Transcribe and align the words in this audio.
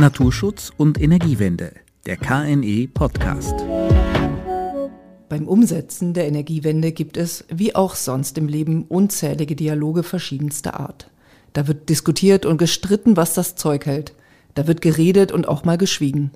Naturschutz 0.00 0.70
und 0.76 1.00
Energiewende, 1.00 1.72
der 2.06 2.16
KNE 2.16 2.86
Podcast. 2.86 3.54
Beim 5.28 5.48
Umsetzen 5.48 6.14
der 6.14 6.28
Energiewende 6.28 6.92
gibt 6.92 7.16
es, 7.16 7.44
wie 7.48 7.74
auch 7.74 7.96
sonst 7.96 8.38
im 8.38 8.46
Leben, 8.46 8.84
unzählige 8.84 9.56
Dialoge 9.56 10.04
verschiedenster 10.04 10.78
Art. 10.78 11.10
Da 11.52 11.66
wird 11.66 11.88
diskutiert 11.88 12.46
und 12.46 12.58
gestritten, 12.58 13.16
was 13.16 13.34
das 13.34 13.56
Zeug 13.56 13.86
hält. 13.86 14.14
Da 14.54 14.68
wird 14.68 14.82
geredet 14.82 15.32
und 15.32 15.48
auch 15.48 15.64
mal 15.64 15.78
geschwiegen. 15.78 16.30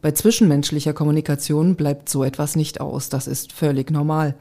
Bei 0.00 0.12
zwischenmenschlicher 0.12 0.94
Kommunikation 0.94 1.76
bleibt 1.76 2.08
so 2.08 2.24
etwas 2.24 2.56
nicht 2.56 2.80
aus. 2.80 3.10
Das 3.10 3.26
ist 3.26 3.52
völlig 3.52 3.90
normal. 3.90 4.34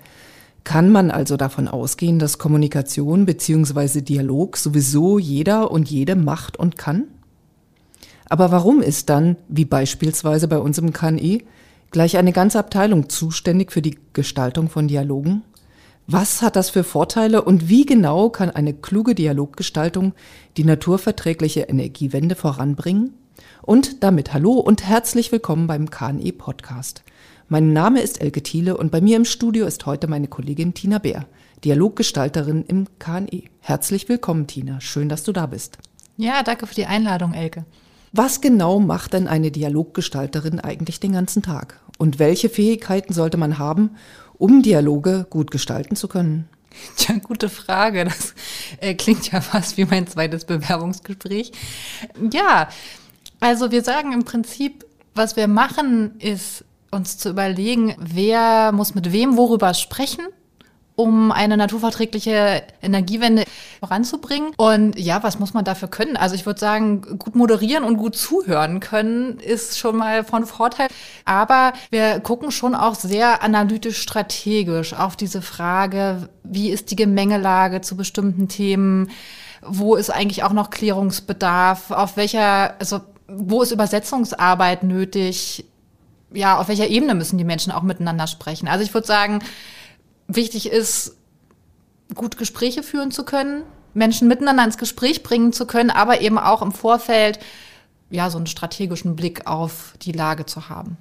Kann 0.63 0.89
man 0.89 1.11
also 1.11 1.35
davon 1.35 1.67
ausgehen, 1.67 2.17
dass 2.17 2.37
Kommunikation 2.37 3.25
bzw. 3.25 3.99
Dialog 3.99 4.55
sowieso 4.55 5.19
jeder 5.19 5.69
und 5.69 5.91
jede 5.91 6.15
macht 6.15 6.55
und 6.57 6.77
kann? 6.77 7.09
Aber 8.29 8.51
warum 8.51 8.81
ist 8.81 9.09
dann, 9.09 9.37
wie 9.47 9.65
beispielsweise 9.65 10.47
bei 10.47 10.57
uns 10.57 10.77
im 10.77 10.93
KNI, 10.93 11.43
gleich 11.91 12.17
eine 12.17 12.33
ganze 12.33 12.59
Abteilung 12.59 13.09
zuständig 13.09 13.71
für 13.71 13.81
die 13.81 13.97
Gestaltung 14.13 14.69
von 14.69 14.87
Dialogen? 14.87 15.43
Was 16.07 16.41
hat 16.41 16.57
das 16.57 16.69
für 16.69 16.83
Vorteile 16.83 17.43
und 17.43 17.69
wie 17.69 17.85
genau 17.85 18.29
kann 18.29 18.49
eine 18.49 18.73
kluge 18.73 19.15
Dialoggestaltung 19.15 20.13
die 20.57 20.65
naturverträgliche 20.65 21.61
Energiewende 21.61 22.35
voranbringen? 22.35 23.13
Und 23.61 24.03
damit 24.03 24.33
hallo 24.33 24.53
und 24.53 24.85
herzlich 24.85 25.31
willkommen 25.31 25.67
beim 25.67 25.89
KNE 25.89 26.33
Podcast. 26.33 27.03
Mein 27.47 27.71
Name 27.71 28.01
ist 28.01 28.19
Elke 28.19 28.43
Thiele 28.43 28.75
und 28.75 28.91
bei 28.91 28.99
mir 28.99 29.15
im 29.15 29.25
Studio 29.25 29.65
ist 29.65 29.85
heute 29.85 30.07
meine 30.07 30.27
Kollegin 30.27 30.73
Tina 30.73 30.97
Bär, 30.97 31.25
Dialoggestalterin 31.63 32.65
im 32.67 32.87
KNE. 32.99 33.43
Herzlich 33.61 34.09
willkommen, 34.09 34.47
Tina. 34.47 34.81
Schön, 34.81 35.07
dass 35.07 35.23
du 35.23 35.31
da 35.31 35.45
bist. 35.45 35.77
Ja, 36.17 36.43
danke 36.43 36.67
für 36.67 36.75
die 36.75 36.85
Einladung, 36.85 37.33
Elke. 37.33 37.63
Was 38.15 38.41
genau 38.41 38.79
macht 38.79 39.13
denn 39.13 39.27
eine 39.27 39.49
Dialoggestalterin 39.49 40.59
eigentlich 40.59 40.99
den 40.99 41.13
ganzen 41.13 41.41
Tag? 41.41 41.79
Und 41.97 42.19
welche 42.19 42.47
Fähigkeiten 42.47 43.11
sollte 43.11 43.37
man 43.37 43.57
haben, 43.57 43.95
um 44.37 44.61
Dialoge 44.61 45.25
gut 45.31 45.49
gestalten 45.49 45.95
zu 45.95 46.07
können? 46.07 46.47
Tja, 46.95 47.15
gute 47.15 47.49
Frage. 47.49 48.03
Das 48.05 48.35
äh, 48.79 48.93
klingt 48.93 49.31
ja 49.31 49.41
fast 49.41 49.77
wie 49.77 49.85
mein 49.85 50.05
zweites 50.05 50.45
Bewerbungsgespräch. 50.45 51.53
Ja, 52.31 52.69
also 53.39 53.71
wir 53.71 53.83
sagen 53.83 54.13
im 54.13 54.25
Prinzip, 54.25 54.85
was 55.15 55.35
wir 55.35 55.47
machen, 55.47 56.19
ist 56.19 56.65
uns 56.91 57.17
zu 57.17 57.31
überlegen, 57.31 57.95
wer 57.97 58.71
muss 58.73 58.93
mit 58.93 59.11
wem 59.11 59.37
worüber 59.37 59.73
sprechen 59.73 60.27
um 60.95 61.31
eine 61.31 61.57
naturverträgliche 61.57 62.63
Energiewende 62.81 63.45
voranzubringen. 63.79 64.53
Und 64.57 64.97
ja, 64.97 65.23
was 65.23 65.39
muss 65.39 65.53
man 65.53 65.65
dafür 65.65 65.87
können? 65.87 66.17
Also 66.17 66.35
ich 66.35 66.45
würde 66.45 66.59
sagen, 66.59 67.17
gut 67.17 67.35
moderieren 67.35 67.83
und 67.83 67.97
gut 67.97 68.15
zuhören 68.15 68.79
können 68.79 69.39
ist 69.39 69.79
schon 69.79 69.97
mal 69.97 70.23
von 70.23 70.45
Vorteil. 70.45 70.87
Aber 71.25 71.73
wir 71.89 72.19
gucken 72.19 72.51
schon 72.51 72.75
auch 72.75 72.95
sehr 72.95 73.43
analytisch 73.43 74.01
strategisch 74.01 74.93
auf 74.93 75.15
diese 75.15 75.41
Frage, 75.41 76.29
wie 76.43 76.69
ist 76.69 76.91
die 76.91 76.95
Gemengelage 76.95 77.81
zu 77.81 77.97
bestimmten 77.97 78.47
Themen? 78.47 79.09
Wo 79.65 79.95
ist 79.95 80.09
eigentlich 80.09 80.43
auch 80.43 80.53
noch 80.53 80.69
Klärungsbedarf? 80.69 81.91
Auf 81.91 82.17
welcher, 82.17 82.75
also 82.79 83.01
wo 83.27 83.61
ist 83.61 83.71
Übersetzungsarbeit 83.71 84.83
nötig? 84.83 85.65
ja, 86.33 86.57
auf 86.57 86.67
welcher 86.67 86.87
Ebene 86.87 87.15
müssen 87.15 87.37
die 87.37 87.43
Menschen 87.43 87.71
auch 87.71 87.83
miteinander 87.83 88.27
sprechen? 88.27 88.67
Also 88.67 88.83
ich 88.83 88.93
würde 88.93 89.07
sagen, 89.07 89.39
wichtig 90.35 90.69
ist, 90.69 91.15
gut 92.15 92.37
Gespräche 92.37 92.83
führen 92.83 93.11
zu 93.11 93.23
können, 93.23 93.63
Menschen 93.93 94.27
miteinander 94.27 94.65
ins 94.65 94.77
Gespräch 94.77 95.23
bringen 95.23 95.53
zu 95.53 95.65
können, 95.65 95.89
aber 95.89 96.21
eben 96.21 96.37
auch 96.37 96.61
im 96.61 96.71
Vorfeld 96.71 97.39
ja 98.09 98.29
so 98.29 98.37
einen 98.37 98.47
strategischen 98.47 99.15
Blick 99.15 99.47
auf 99.47 99.93
die 100.01 100.11
Lage 100.11 100.45
zu 100.45 100.69
haben. 100.69 100.97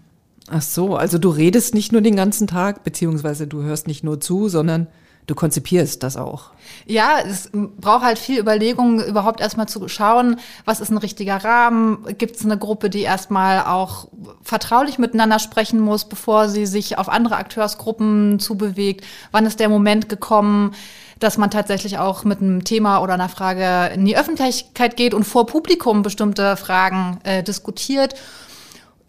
Ach 0.49 0.63
so, 0.63 0.97
also 0.97 1.19
du 1.19 1.31
redest 1.31 1.75
nicht 1.75 1.93
nur 1.93 2.01
den 2.01 2.17
ganzen 2.17 2.47
Tag, 2.47 2.85
beziehungsweise 2.85 3.47
du 3.47 3.63
hörst 3.63 3.87
nicht 3.87 4.03
nur 4.03 4.21
zu, 4.21 4.49
sondern 4.49 4.89
du 5.27 5.35
konzipierst 5.35 6.03
das 6.03 6.17
auch. 6.17 6.51
Ja, 6.87 7.19
es 7.21 7.51
braucht 7.53 8.03
halt 8.05 8.19
viel 8.19 8.39
Überlegung, 8.39 9.03
überhaupt 9.03 9.41
erstmal 9.41 9.69
zu 9.69 9.87
schauen, 9.89 10.41
was 10.65 10.81
ist 10.81 10.91
ein 10.91 10.99
richtiger 10.99 11.45
Rahmen? 11.45 12.05
Gibt 12.19 12.37
es 12.37 12.45
eine 12.45 12.59
Gruppe, 12.59 12.91
die 12.91 13.03
erstmal 13.03 13.65
auch 13.65 14.09
vertraulich 14.43 14.99
miteinander 14.99 15.39
sprechen 15.39 15.81
muss, 15.81 16.05
bevor 16.05 16.49
sie 16.49 16.67
sich 16.67 16.99
auf 16.99 17.09
andere 17.09 17.37
Akteursgruppen 17.37 18.41
zubewegt? 18.41 19.05
Wann 19.31 19.47
ist 19.47 19.61
der 19.61 19.69
Moment 19.69 20.09
gekommen, 20.09 20.75
dass 21.21 21.39
man 21.39 21.51
tatsächlich 21.51 21.99
auch 21.99 22.25
mit 22.25 22.41
einem 22.41 22.65
Thema 22.65 23.01
oder 23.01 23.15
einer 23.15 23.29
Frage 23.29 23.95
in 23.95 24.05
die 24.05 24.17
Öffentlichkeit 24.17 24.97
geht 24.97 25.15
und 25.15 25.23
vor 25.23 25.47
Publikum 25.47 26.03
bestimmte 26.03 26.57
Fragen 26.57 27.19
äh, 27.23 27.45
diskutiert? 27.45 28.15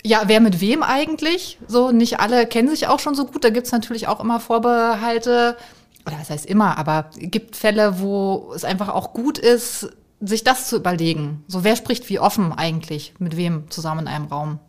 Ja, 0.06 0.24
wer 0.26 0.42
mit 0.42 0.62
wem 0.62 0.84
eigentlich? 0.84 1.58
So, 1.68 1.92
nicht 1.92 2.20
alle 2.20 2.46
kennen 2.46 2.70
sich 2.70 2.88
auch 2.88 3.00
schon 3.00 3.16
so 3.16 3.26
gut. 3.26 3.44
Da 3.44 3.50
gibt's 3.50 3.72
natürlich 3.72 4.08
auch 4.08 4.20
immer 4.20 4.40
Vorbehalte 4.40 5.58
oder 6.06 6.18
das 6.18 6.30
heißt 6.30 6.46
immer, 6.46 6.78
aber 6.78 7.10
es 7.12 7.32
gibt 7.32 7.56
Fälle, 7.56 8.00
wo 8.00 8.52
es 8.56 8.66
einfach 8.66 8.90
auch 8.90 9.14
gut 9.14 9.38
ist, 9.38 9.90
sich 10.20 10.44
das 10.44 10.68
zu 10.68 10.78
überlegen. 10.78 11.44
So, 11.48 11.64
wer 11.64 11.76
spricht 11.76 12.10
wie 12.10 12.20
offen 12.20 12.52
eigentlich, 12.52 13.14
mit 13.20 13.38
wem 13.38 13.70
zusammen 13.70 14.02
in 14.02 14.08
einem 14.08 14.26
Raum? 14.26 14.60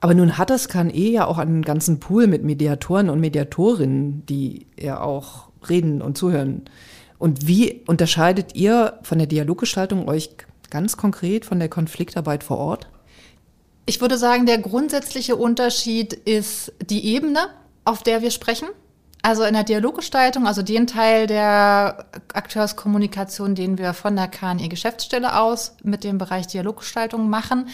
Aber 0.00 0.14
nun 0.14 0.38
hat 0.38 0.50
das 0.50 0.68
KNE 0.68 0.92
ja 0.92 1.26
auch 1.26 1.38
einen 1.38 1.62
ganzen 1.62 2.00
Pool 2.00 2.26
mit 2.26 2.44
Mediatoren 2.44 3.10
und 3.10 3.20
Mediatorinnen, 3.20 4.24
die 4.26 4.66
ja 4.78 5.00
auch 5.00 5.48
reden 5.68 6.02
und 6.02 6.18
zuhören. 6.18 6.62
Und 7.18 7.46
wie 7.46 7.82
unterscheidet 7.86 8.54
ihr 8.54 8.98
von 9.02 9.18
der 9.18 9.26
Dialoggestaltung 9.26 10.06
euch 10.06 10.30
ganz 10.70 10.96
konkret 10.96 11.44
von 11.44 11.58
der 11.58 11.68
Konfliktarbeit 11.68 12.44
vor 12.44 12.58
Ort? 12.58 12.88
Ich 13.86 14.00
würde 14.00 14.18
sagen, 14.18 14.46
der 14.46 14.58
grundsätzliche 14.58 15.36
Unterschied 15.36 16.12
ist 16.12 16.72
die 16.90 17.06
Ebene, 17.06 17.48
auf 17.84 18.02
der 18.02 18.20
wir 18.20 18.30
sprechen. 18.30 18.68
Also 19.26 19.42
in 19.42 19.54
der 19.54 19.64
Dialoggestaltung, 19.64 20.46
also 20.46 20.62
den 20.62 20.86
Teil 20.86 21.26
der 21.26 22.06
Akteurskommunikation, 22.32 23.56
den 23.56 23.76
wir 23.76 23.92
von 23.92 24.14
der 24.14 24.28
KNE 24.28 24.68
Geschäftsstelle 24.68 25.40
aus 25.40 25.74
mit 25.82 26.04
dem 26.04 26.16
Bereich 26.16 26.46
Dialoggestaltung 26.46 27.28
machen, 27.28 27.68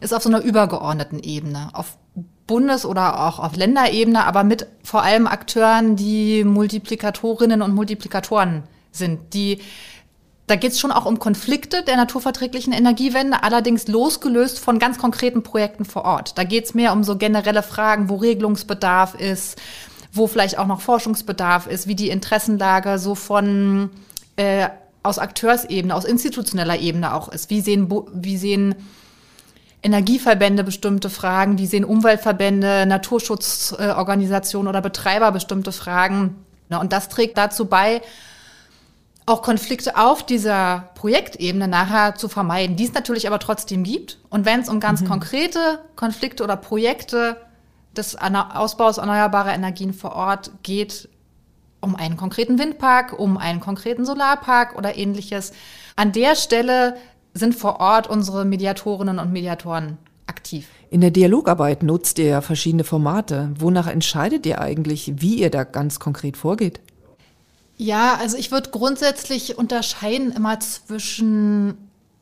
ist 0.00 0.14
auf 0.14 0.22
so 0.22 0.28
einer 0.28 0.42
übergeordneten 0.42 1.18
Ebene, 1.18 1.70
auf 1.72 1.98
Bundes- 2.46 2.86
oder 2.86 3.26
auch 3.26 3.40
auf 3.40 3.56
Länderebene, 3.56 4.24
aber 4.24 4.44
mit 4.44 4.68
vor 4.84 5.02
allem 5.02 5.26
Akteuren, 5.26 5.96
die 5.96 6.44
Multiplikatorinnen 6.44 7.62
und 7.62 7.74
Multiplikatoren 7.74 8.62
sind, 8.92 9.34
die 9.34 9.58
da 10.48 10.56
geht 10.56 10.72
es 10.72 10.80
schon 10.80 10.92
auch 10.92 11.06
um 11.06 11.18
Konflikte 11.18 11.82
der 11.82 11.96
naturverträglichen 11.96 12.72
Energiewende, 12.72 13.42
allerdings 13.42 13.88
losgelöst 13.88 14.58
von 14.58 14.78
ganz 14.78 14.98
konkreten 14.98 15.42
Projekten 15.42 15.84
vor 15.84 16.04
Ort. 16.04 16.36
Da 16.36 16.44
geht 16.44 16.64
es 16.64 16.74
mehr 16.74 16.92
um 16.92 17.04
so 17.04 17.16
generelle 17.16 17.62
Fragen, 17.62 18.08
wo 18.08 18.16
Regelungsbedarf 18.16 19.14
ist, 19.14 19.58
wo 20.12 20.26
vielleicht 20.26 20.58
auch 20.58 20.66
noch 20.66 20.80
Forschungsbedarf 20.80 21.66
ist, 21.66 21.88
wie 21.88 21.94
die 21.94 22.10
Interessenlage 22.10 22.98
so 22.98 23.14
von 23.14 23.90
äh, 24.36 24.68
aus 25.02 25.18
Akteursebene, 25.18 25.94
aus 25.94 26.04
institutioneller 26.04 26.78
Ebene 26.78 27.14
auch 27.14 27.28
ist. 27.28 27.50
Wie 27.50 27.60
sehen, 27.60 27.92
wie 28.12 28.36
sehen 28.36 28.74
Energieverbände 29.82 30.62
bestimmte 30.62 31.10
Fragen, 31.10 31.58
wie 31.58 31.66
sehen 31.66 31.84
Umweltverbände, 31.84 32.86
Naturschutzorganisationen 32.86 34.68
oder 34.68 34.80
Betreiber 34.80 35.32
bestimmte 35.32 35.72
Fragen. 35.72 36.36
Und 36.68 36.92
das 36.92 37.08
trägt 37.08 37.36
dazu 37.36 37.64
bei, 37.64 38.00
auch 39.26 39.42
Konflikte 39.42 39.96
auf 39.96 40.24
dieser 40.24 40.90
Projektebene 40.94 41.68
nachher 41.68 42.14
zu 42.14 42.28
vermeiden, 42.28 42.76
die 42.76 42.84
es 42.84 42.94
natürlich 42.94 43.26
aber 43.26 43.38
trotzdem 43.38 43.82
gibt. 43.82 44.18
Und 44.30 44.44
wenn 44.44 44.60
es 44.60 44.68
um 44.68 44.78
ganz 44.78 45.00
mhm. 45.00 45.08
konkrete 45.08 45.80
Konflikte 45.96 46.44
oder 46.44 46.56
Projekte 46.56 47.36
des 47.96 48.16
Ausbaus 48.16 48.98
erneuerbarer 48.98 49.54
Energien 49.54 49.92
vor 49.92 50.14
Ort 50.14 50.50
geht 50.62 51.08
um 51.80 51.96
einen 51.96 52.16
konkreten 52.16 52.58
Windpark, 52.58 53.18
um 53.18 53.36
einen 53.36 53.60
konkreten 53.60 54.04
Solarpark 54.04 54.76
oder 54.76 54.96
ähnliches. 54.96 55.52
An 55.96 56.12
der 56.12 56.36
Stelle 56.36 56.96
sind 57.34 57.54
vor 57.54 57.80
Ort 57.80 58.06
unsere 58.06 58.44
Mediatorinnen 58.44 59.18
und 59.18 59.32
Mediatoren 59.32 59.98
aktiv. 60.26 60.68
In 60.90 61.00
der 61.00 61.10
Dialogarbeit 61.10 61.82
nutzt 61.82 62.18
ihr 62.18 62.26
ja 62.26 62.40
verschiedene 62.40 62.84
Formate. 62.84 63.50
Wonach 63.58 63.88
entscheidet 63.88 64.46
ihr 64.46 64.60
eigentlich, 64.60 65.12
wie 65.16 65.40
ihr 65.40 65.50
da 65.50 65.64
ganz 65.64 65.98
konkret 65.98 66.36
vorgeht? 66.36 66.80
Ja, 67.76 68.16
also 68.20 68.36
ich 68.36 68.52
würde 68.52 68.70
grundsätzlich 68.70 69.58
unterscheiden 69.58 70.30
immer 70.30 70.60
zwischen 70.60 71.76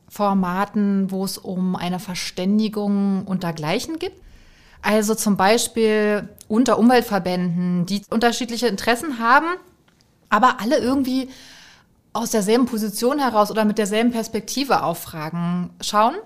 Formaten, 0.09 1.11
wo 1.11 1.25
es 1.25 1.37
um 1.37 1.77
eine 1.77 1.99
Verständigung 1.99 3.25
untergleichen 3.27 3.99
gibt 3.99 4.17
also 4.83 5.15
zum 5.15 5.37
Beispiel 5.37 6.29
unter 6.49 6.79
Umweltverbänden, 6.79 7.87
die 7.87 8.03
unterschiedliche 8.11 8.67
Interessen 8.67 9.19
haben, 9.19 9.47
aber 10.29 10.61
alle 10.61 10.79
irgendwie 10.79 11.29
aus 12.13 12.31
derselben 12.31 12.67
Position 12.67 13.19
heraus 13.19 13.51
oder 13.51 13.65
mit 13.65 13.79
derselben 13.79 14.11
Perspektive 14.11 14.83
auf 14.83 14.99
Fragen 14.99 15.71
schauen. 15.81 16.17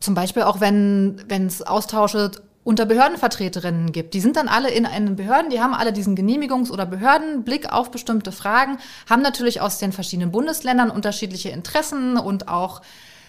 Zum 0.00 0.14
Beispiel 0.14 0.42
auch, 0.42 0.60
wenn 0.60 1.16
es 1.28 1.62
Austausche 1.62 2.30
unter 2.64 2.84
Behördenvertreterinnen 2.84 3.92
gibt. 3.92 4.12
Die 4.12 4.20
sind 4.20 4.36
dann 4.36 4.48
alle 4.48 4.70
in 4.70 4.86
einen 4.86 5.14
Behörden, 5.14 5.50
die 5.50 5.60
haben 5.60 5.72
alle 5.72 5.92
diesen 5.92 6.16
Genehmigungs- 6.16 6.72
oder 6.72 6.84
Behördenblick 6.84 7.72
auf 7.72 7.92
bestimmte 7.92 8.32
Fragen, 8.32 8.78
haben 9.08 9.22
natürlich 9.22 9.60
aus 9.60 9.78
den 9.78 9.92
verschiedenen 9.92 10.32
Bundesländern 10.32 10.90
unterschiedliche 10.90 11.50
Interessen 11.50 12.16
und 12.16 12.48
auch 12.48 12.82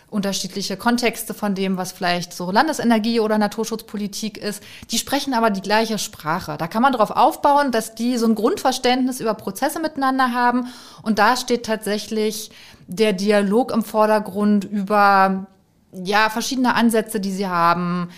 unterschiedliche 0.09 0.77
Kontexte 0.77 1.33
von 1.33 1.53
dem, 1.53 1.75
was 1.75 1.91
vielleicht 1.91 2.31
so 2.31 2.49
Landesenergie 2.49 3.19
oder 3.19 3.37
Naturschutzpolitik 3.37 4.37
ist. 4.37 4.63
Die 4.89 4.97
sprechen 4.97 5.33
aber 5.33 5.49
die 5.49 5.61
gleiche 5.61 5.97
Sprache. 5.97 6.55
Da 6.57 6.67
kann 6.67 6.81
man 6.81 6.93
darauf 6.93 7.11
aufbauen, 7.11 7.71
dass 7.71 7.93
die 7.93 8.17
so 8.17 8.25
ein 8.25 8.35
Grundverständnis 8.35 9.19
über 9.19 9.33
Prozesse 9.33 9.81
miteinander 9.81 10.33
haben. 10.33 10.67
Und 11.01 11.19
da 11.19 11.35
steht 11.35 11.65
tatsächlich 11.65 12.51
der 12.87 13.11
Dialog 13.11 13.71
im 13.71 13.83
Vordergrund 13.83 14.63
über 14.63 15.47
ja, 15.91 16.29
verschiedene 16.29 16.75
Ansätze, 16.75 17.19
die 17.19 17.31
sie 17.31 17.47
haben, 17.47 18.09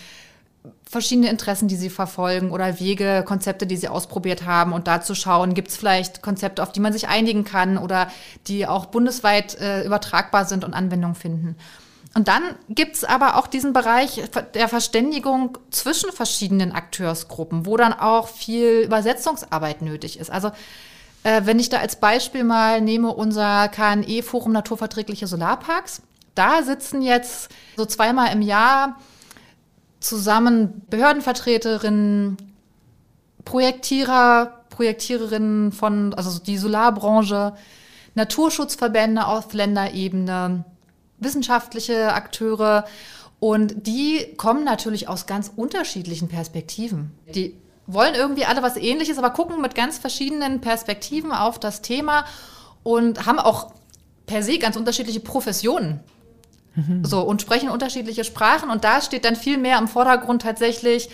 verschiedene 0.90 1.30
Interessen, 1.30 1.68
die 1.68 1.76
sie 1.76 1.90
verfolgen 1.90 2.52
oder 2.52 2.80
Wege, 2.80 3.24
Konzepte, 3.26 3.68
die 3.68 3.78
sie 3.78 3.88
ausprobiert 3.88 4.46
haben 4.46 4.74
und 4.74 4.88
da 4.88 5.02
zu 5.02 5.14
schauen, 5.16 5.54
gibt 5.54 5.70
es 5.70 5.78
vielleicht 5.78 6.22
Konzepte, 6.22 6.64
auf 6.64 6.72
die 6.72 6.80
man 6.80 6.94
sich 6.94 7.08
einigen 7.08 7.44
kann 7.44 7.78
oder 7.78 8.12
die 8.48 8.66
auch 8.66 8.88
bundesweit 8.88 9.60
äh, 9.60 9.86
übertragbar 9.86 10.46
sind 10.46 10.64
und 10.64 10.74
Anwendung 10.74 11.16
finden. 11.16 11.56
Und 12.16 12.28
dann 12.28 12.42
gibt 12.70 12.96
es 12.96 13.04
aber 13.04 13.38
auch 13.38 13.46
diesen 13.46 13.72
Bereich 13.72 14.22
der 14.56 14.68
Verständigung 14.68 15.60
zwischen 15.70 16.12
verschiedenen 16.12 16.72
Akteursgruppen, 16.72 17.68
wo 17.68 17.78
dann 17.78 17.94
auch 17.94 18.28
viel 18.28 18.82
Übersetzungsarbeit 18.82 19.84
nötig 19.84 20.20
ist. 20.20 20.32
Also 20.32 20.52
äh, 21.24 21.42
wenn 21.46 21.60
ich 21.60 21.70
da 21.70 21.78
als 21.78 21.98
Beispiel 21.98 22.44
mal 22.44 22.82
nehme 22.82 23.14
unser 23.14 23.68
KNE 23.68 24.24
Forum 24.24 24.54
Naturverträgliche 24.54 25.28
Solarparks, 25.28 26.02
da 26.34 26.64
sitzen 26.64 27.04
jetzt 27.04 27.50
so 27.78 27.86
zweimal 27.86 28.34
im 28.34 28.42
Jahr 28.42 28.98
zusammen 30.00 30.82
Behördenvertreterinnen, 30.90 32.38
Projektierer, 33.46 34.64
Projektiererinnen 34.70 35.72
von, 35.72 36.14
also 36.14 36.40
die 36.40 36.58
Solarbranche, 36.58 37.54
Naturschutzverbände 38.16 39.26
auf 39.26 39.54
Länderebene, 39.54 40.66
wissenschaftliche 41.18 42.14
Akteure 42.14 42.86
und 43.40 43.88
die 43.88 44.34
kommen 44.38 44.64
natürlich 44.64 45.08
aus 45.08 45.26
ganz 45.26 45.52
unterschiedlichen 45.56 46.28
Perspektiven. 46.28 47.12
Die 47.34 47.56
wollen 47.88 48.14
irgendwie 48.14 48.46
alle 48.46 48.62
was 48.62 48.78
ähnliches, 48.78 49.18
aber 49.18 49.32
gucken 49.32 49.62
mit 49.62 49.76
ganz 49.76 49.98
verschiedenen 49.98 50.62
Perspektiven 50.62 51.32
auf 51.32 51.60
das 51.60 51.82
Thema 51.82 52.26
und 52.84 53.26
haben 53.26 53.40
auch 53.40 53.74
per 54.26 54.44
se 54.44 54.60
ganz 54.60 54.76
unterschiedliche 54.76 55.22
Professionen. 55.22 56.02
Mhm. 56.88 57.06
So, 57.06 57.22
und 57.22 57.42
sprechen 57.42 57.70
unterschiedliche 57.70 58.24
Sprachen. 58.24 58.70
Und 58.70 58.84
da 58.84 59.02
steht 59.02 59.26
dann 59.26 59.36
viel 59.36 59.58
mehr 59.58 59.78
im 59.78 59.88
Vordergrund 59.88 60.42
tatsächlich, 60.42 61.10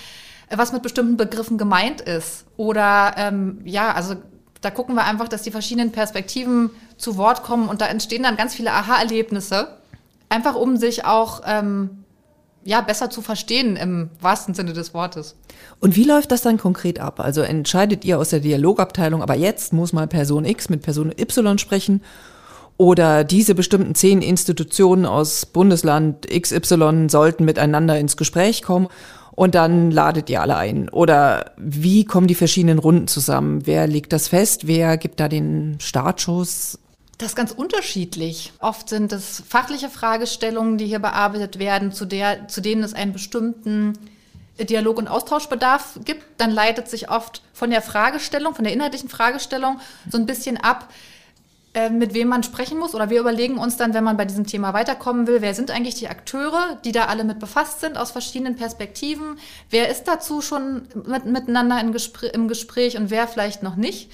äh, 0.50 0.58
was 0.58 0.72
mit 0.74 0.84
bestimmten 0.84 1.18
Begriffen 1.18 1.58
gemeint 1.58 2.02
ist. 2.02 2.46
Oder 2.58 3.16
ähm, 3.18 3.62
ja, 3.66 3.94
also 3.94 4.16
da 4.62 4.72
gucken 4.72 4.96
wir 4.96 5.06
einfach, 5.06 5.28
dass 5.28 5.44
die 5.44 5.52
verschiedenen 5.52 5.92
Perspektiven 5.92 6.72
zu 6.98 7.18
Wort 7.18 7.44
kommen 7.44 7.70
und 7.70 7.82
da 7.82 7.88
entstehen 7.88 8.24
dann 8.24 8.36
ganz 8.36 8.56
viele 8.56 8.72
Aha-Erlebnisse, 8.72 9.78
einfach 10.30 10.56
um 10.56 10.78
sich 10.78 11.06
auch 11.06 11.42
ähm, 11.46 12.04
ja, 12.64 12.82
besser 12.82 13.12
zu 13.12 13.22
verstehen 13.22 13.76
im 13.76 14.10
wahrsten 14.20 14.56
Sinne 14.56 14.74
des 14.74 14.94
Wortes. 14.94 15.36
Und 15.80 15.96
wie 15.96 16.04
läuft 16.04 16.32
das 16.32 16.42
dann 16.42 16.58
konkret 16.58 17.00
ab? 17.00 17.20
Also 17.20 17.42
entscheidet 17.42 18.04
ihr 18.06 18.18
aus 18.18 18.30
der 18.30 18.40
Dialogabteilung, 18.40 19.22
aber 19.22 19.36
jetzt 19.36 19.72
muss 19.72 19.94
mal 19.94 20.08
Person 20.08 20.46
X 20.46 20.70
mit 20.70 20.82
Person 20.82 21.12
Y 21.12 21.60
sprechen 21.60 22.02
oder 22.78 23.24
diese 23.24 23.56
bestimmten 23.56 23.96
zehn 23.96 24.22
Institutionen 24.22 25.06
aus 25.06 25.46
Bundesland 25.46 26.28
XY 26.28 27.08
sollten 27.10 27.46
miteinander 27.46 27.98
ins 27.98 28.18
Gespräch 28.18 28.62
kommen 28.62 28.88
und 29.32 29.56
dann 29.56 29.92
ladet 29.92 30.30
ihr 30.30 30.42
alle 30.42 30.56
ein. 30.56 30.90
Oder 30.90 31.52
wie 31.58 32.06
kommen 32.06 32.28
die 32.28 32.36
verschiedenen 32.36 32.80
Runden 32.80 33.08
zusammen? 33.08 33.66
Wer 33.66 33.88
legt 33.88 34.14
das 34.14 34.30
fest? 34.30 34.68
Wer 34.68 34.98
gibt 34.98 35.20
da 35.20 35.28
den 35.28 35.78
Startschuss? 35.80 36.80
Das 37.18 37.30
ist 37.30 37.36
ganz 37.36 37.52
unterschiedlich. 37.52 38.52
Oft 38.60 38.90
sind 38.90 39.14
es 39.14 39.44
fachliche 39.48 39.90
Fragestellungen, 39.90 40.78
die 40.78 40.86
hier 40.86 41.00
bearbeitet 41.00 41.60
werden, 41.60 41.92
zu, 41.94 42.06
der, 42.06 42.48
zu 42.50 42.62
denen 42.62 42.84
es 42.84 42.94
einen 42.94 43.14
bestimmten 43.14 43.94
Dialog- 44.60 44.98
und 44.98 45.08
Austauschbedarf 45.08 46.00
gibt. 46.04 46.24
Dann 46.38 46.52
leitet 46.52 46.90
sich 46.90 47.10
oft 47.10 47.42
von 47.54 47.70
der 47.70 47.82
Fragestellung, 47.82 48.54
von 48.54 48.66
der 48.66 48.74
inhaltlichen 48.74 49.10
Fragestellung 49.10 49.80
so 50.10 50.18
ein 50.18 50.26
bisschen 50.26 50.58
ab, 50.58 50.90
äh, 51.76 51.90
mit 51.90 52.14
wem 52.14 52.30
man 52.30 52.42
sprechen 52.42 52.80
muss. 52.80 52.96
Oder 52.96 53.10
wir 53.10 53.20
überlegen 53.20 53.58
uns 53.58 53.76
dann, 53.76 53.94
wenn 53.94 54.06
man 54.06 54.16
bei 54.16 54.24
diesem 54.24 54.48
Thema 54.48 54.74
weiterkommen 54.74 55.28
will, 55.28 55.42
wer 55.42 55.54
sind 55.54 55.72
eigentlich 55.72 55.96
die 55.96 56.08
Akteure, 56.08 56.80
die 56.86 56.94
da 56.94 57.06
alle 57.06 57.26
mit 57.26 57.38
befasst 57.38 57.82
sind, 57.82 57.98
aus 57.98 58.12
verschiedenen 58.12 58.56
Perspektiven. 58.56 59.38
Wer 59.70 59.90
ist 59.90 60.06
dazu 60.06 60.42
schon 60.42 60.88
mit, 61.06 61.26
miteinander 61.26 61.84
Gespr 61.92 62.34
im 62.34 62.48
Gespräch 62.48 62.98
und 62.98 63.10
wer 63.10 63.28
vielleicht 63.28 63.62
noch 63.62 63.76
nicht. 63.76 64.10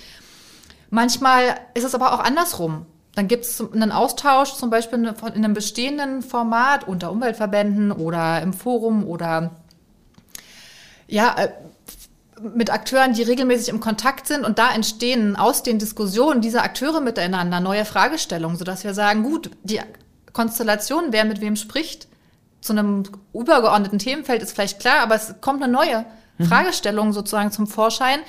Manchmal 0.89 1.55
ist 1.75 1.83
es 1.83 1.93
aber 1.93 2.13
auch 2.13 2.19
andersrum. 2.19 2.87
Dann 3.13 3.27
gibt 3.27 3.45
es 3.45 3.61
einen 3.61 3.91
Austausch, 3.91 4.53
zum 4.53 4.71
Beispiel 4.71 4.97
in 4.99 5.07
einem 5.07 5.53
bestehenden 5.53 6.23
Format 6.23 6.87
unter 6.87 7.11
Umweltverbänden 7.11 7.91
oder 7.91 8.41
im 8.41 8.53
Forum 8.53 9.05
oder 9.05 9.51
ja, 11.07 11.35
äh, 11.37 11.49
mit 12.55 12.71
Akteuren, 12.71 13.13
die 13.13 13.23
regelmäßig 13.23 13.69
im 13.69 13.79
Kontakt 13.79 14.27
sind 14.27 14.45
und 14.45 14.59
da 14.59 14.73
entstehen 14.73 15.35
aus 15.35 15.63
den 15.63 15.79
Diskussionen 15.79 16.41
dieser 16.41 16.63
Akteure 16.63 16.99
miteinander 16.99 17.59
neue 17.59 17.85
Fragestellungen, 17.85 18.57
sodass 18.57 18.83
wir 18.83 18.93
sagen, 18.93 19.23
gut, 19.23 19.51
die 19.63 19.79
Konstellation, 20.33 21.05
wer 21.11 21.25
mit 21.25 21.41
wem 21.41 21.55
spricht, 21.55 22.07
zu 22.61 22.73
einem 22.73 23.03
übergeordneten 23.33 23.99
Themenfeld 23.99 24.41
ist 24.41 24.53
vielleicht 24.53 24.79
klar, 24.79 24.99
aber 25.01 25.15
es 25.15 25.35
kommt 25.41 25.63
eine 25.63 25.71
neue 25.71 26.05
mhm. 26.37 26.45
Fragestellung 26.45 27.11
sozusagen 27.11 27.51
zum 27.51 27.67
Vorschein, 27.67 28.19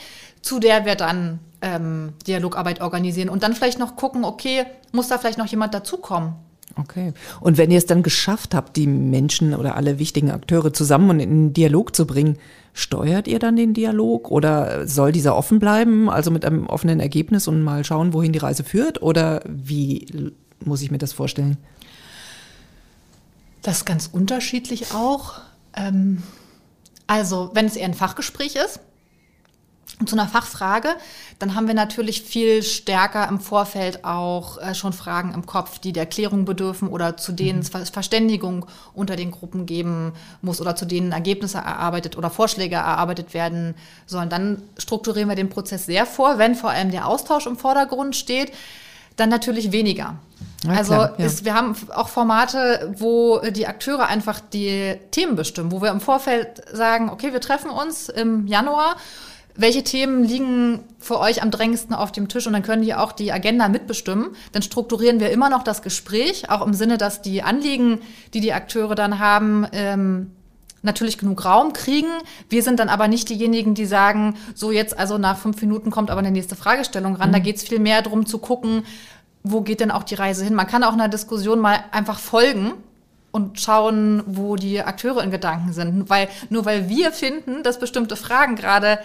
zu 0.41 0.59
der 0.59 0.85
wir 0.85 0.97
dann 0.97 1.39
ähm, 1.61 2.15
Dialogarbeit 2.27 2.81
organisieren 2.81 3.29
und 3.29 3.43
dann 3.43 3.55
vielleicht 3.55 3.79
noch 3.79 3.97
gucken, 3.97 4.25
okay, 4.25 4.67
muss 4.91 5.09
da 5.09 5.19
vielleicht 5.19 5.39
noch 5.39 5.47
jemand 5.47 5.75
dazukommen? 5.75 6.35
Okay. 6.77 7.13
Und 7.41 7.59
wenn 7.59 7.71
ihr 7.71 7.79
es 7.79 7.87
dann 7.87 8.03
geschafft 8.03 8.55
habt, 8.55 8.77
die 8.77 8.87
Menschen 8.87 9.55
oder 9.55 9.77
alle 9.77 9.99
wichtigen 9.99 10.31
Akteure 10.31 10.73
zusammen 10.73 11.11
und 11.11 11.21
in 11.21 11.31
einen 11.31 11.53
Dialog 11.53 11.95
zu 11.95 12.07
bringen, 12.07 12.39
steuert 12.73 13.29
ihr 13.29 13.39
dann 13.39 13.57
den 13.57 13.75
Dialog 13.75 14.31
oder 14.31 14.87
soll 14.87 15.13
dieser 15.13 15.37
offen 15.37 15.59
bleiben, 15.59 16.09
also 16.09 16.31
mit 16.31 16.45
einem 16.45 16.67
offenen 16.67 17.01
Ergebnis 17.01 17.47
und 17.47 17.63
mal 17.63 17.85
schauen, 17.85 18.15
wohin 18.15 18.33
die 18.33 18.39
Reise 18.39 18.65
führt? 18.65 19.03
Oder 19.03 19.43
wie 19.47 20.33
muss 20.65 20.83
ich 20.83 20.91
mir 20.91 20.99
das 20.99 21.13
vorstellen? 21.13 21.59
Das 23.61 23.79
ist 23.79 23.85
ganz 23.85 24.09
unterschiedlich 24.11 24.93
auch. 24.93 25.41
Ähm, 25.75 26.23
also, 27.07 27.51
wenn 27.55 27.67
es 27.67 27.77
eher 27.77 27.87
ein 27.87 27.95
Fachgespräch 27.95 28.57
ist, 28.57 28.81
und 30.03 30.09
zu 30.09 30.17
einer 30.17 30.27
Fachfrage, 30.27 30.89
dann 31.39 31.55
haben 31.55 31.69
wir 31.69 31.75
natürlich 31.75 32.23
viel 32.23 32.63
stärker 32.63 33.29
im 33.29 33.41
Vorfeld 33.41 34.05
auch 34.05 34.59
äh, 34.59 34.75
schon 34.75 34.93
Fragen 34.93 35.33
im 35.33 35.47
Kopf, 35.47 35.79
die 35.79 35.93
der 35.93 36.07
Klärung 36.07 36.45
bedürfen 36.45 36.89
oder 36.89 37.17
zu 37.17 37.31
denen 37.31 37.61
es 37.61 37.73
mhm. 37.73 37.87
Verständigung 37.87 38.67
unter 38.95 39.17
den 39.17 39.31
Gruppen 39.31 39.65
geben 39.65 40.13
muss 40.41 40.61
oder 40.61 40.75
zu 40.75 40.87
denen 40.87 41.13
Ergebnisse 41.13 41.59
erarbeitet 41.59 42.17
oder 42.17 42.31
Vorschläge 42.31 42.77
erarbeitet 42.77 43.33
werden 43.33 43.75
sollen. 44.07 44.29
Dann 44.29 44.63
strukturieren 44.77 45.29
wir 45.29 45.37
den 45.37 45.51
Prozess 45.51 45.87
sehr 45.87 46.05
vor, 46.05 46.39
wenn 46.39 46.55
vor 46.55 46.71
allem 46.71 46.91
der 46.91 47.07
Austausch 47.07 47.47
im 47.47 47.57
Vordergrund 47.57 48.17
steht, 48.17 48.53
dann 49.17 49.29
natürlich 49.29 49.73
weniger. 49.73 50.17
Ja, 50.65 50.71
also 50.73 50.95
klar, 50.95 51.15
ja. 51.19 51.27
ist, 51.27 51.45
wir 51.45 51.55
haben 51.55 51.77
auch 51.95 52.09
Formate, 52.09 52.95
wo 52.99 53.41
die 53.51 53.67
Akteure 53.67 54.07
einfach 54.07 54.41
die 54.41 54.97
Themen 55.11 55.37
bestimmen, 55.37 55.71
wo 55.71 55.83
wir 55.83 55.91
im 55.91 56.01
Vorfeld 56.01 56.63
sagen, 56.73 57.11
okay, 57.11 57.33
wir 57.33 57.41
treffen 57.41 57.71
uns 57.71 58.09
im 58.09 58.47
Januar 58.47 58.97
welche 59.55 59.85
Themen 59.85 60.25
liegen 60.25 60.81
für 60.99 61.19
euch 61.19 61.43
am 61.43 61.51
drängendsten 61.51 61.95
auf 61.95 62.13
dem 62.13 62.29
Tisch 62.29 62.47
und 62.47 62.53
dann 62.53 62.63
können 62.63 62.83
die 62.83 62.95
auch 62.95 63.13
die 63.13 63.33
Agenda 63.33 63.69
mitbestimmen. 63.69 64.31
Dann 64.53 64.63
strukturieren 64.63 65.21
wir 65.21 65.31
immer 65.31 65.51
noch 65.51 65.63
das 65.63 65.83
Gespräch, 65.83 66.51
auch 66.51 66.67
im 66.67 66.75
Sinne, 66.75 66.99
dass 66.99 67.23
die 67.23 67.43
Anliegen, 67.43 68.01
die 68.35 68.41
die 68.41 68.53
Akteure 68.53 68.95
dann 68.95 69.19
haben, 69.19 69.67
ähm, 69.73 70.31
natürlich 70.83 71.19
genug 71.19 71.45
Raum 71.45 71.73
kriegen. 71.73 72.11
Wir 72.49 72.63
sind 72.63 72.81
dann 72.81 72.89
aber 72.89 73.09
nicht 73.09 73.29
diejenigen, 73.29 73.75
die 73.75 73.87
sagen, 73.87 74.35
so 74.55 74.73
jetzt 74.73 74.99
also 74.99 75.19
nach 75.19 75.39
fünf 75.39 75.61
Minuten 75.61 75.91
kommt 75.91 76.11
aber 76.11 76.21
eine 76.21 76.31
nächste 76.31 76.57
Fragestellung 76.57 77.17
ran. 77.17 77.29
Mhm. 77.29 77.33
Da 77.33 77.39
geht 77.39 77.57
es 77.57 77.63
viel 77.63 77.79
mehr 77.79 78.03
darum 78.03 78.27
zu 78.27 78.39
gucken, 78.39 78.85
wo 79.45 79.61
geht 79.61 79.81
denn 79.81 79.91
auch 79.91 80.03
die 80.03 80.15
Reise 80.15 80.45
hin. 80.45 80.55
Man 80.55 80.67
kann 80.67 80.85
auch 80.85 80.93
einer 80.93 81.09
Diskussion 81.09 81.61
mal 81.61 81.85
einfach 81.91 82.19
folgen 82.19 82.73
und 83.33 83.61
schauen, 83.61 84.23
wo 84.27 84.57
die 84.57 84.81
Akteure 84.83 85.23
in 85.23 85.31
Gedanken 85.31 85.73
sind. 85.73 86.11
Weil 86.11 86.29
nur 86.51 86.65
weil 86.65 86.89
wir 86.89 87.13
finden, 87.13 87.63
dass 87.63 87.79
bestimmte 87.79 88.17
Fragen 88.17 88.57
gerade 88.57 88.99